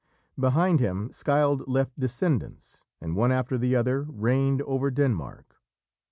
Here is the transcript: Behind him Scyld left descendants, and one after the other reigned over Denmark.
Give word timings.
Behind 0.39 0.79
him 0.79 1.09
Scyld 1.11 1.63
left 1.67 1.93
descendants, 1.99 2.81
and 2.99 3.15
one 3.15 3.31
after 3.31 3.55
the 3.55 3.75
other 3.75 4.01
reigned 4.09 4.63
over 4.63 4.89
Denmark. 4.89 5.57